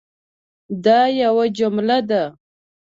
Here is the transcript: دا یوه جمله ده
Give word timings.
دا 0.83 0.99
یوه 1.21 1.45
جمله 1.57 1.97
ده 2.09 2.23